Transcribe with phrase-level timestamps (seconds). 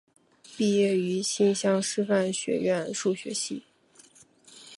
[0.57, 3.61] 毕业于新乡师范学院数学系。